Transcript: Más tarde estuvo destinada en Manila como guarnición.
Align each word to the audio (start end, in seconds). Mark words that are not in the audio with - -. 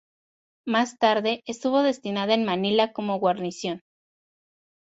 Más 0.65 0.97
tarde 0.97 1.43
estuvo 1.45 1.83
destinada 1.83 2.33
en 2.33 2.43
Manila 2.43 2.91
como 2.91 3.19
guarnición. 3.19 3.81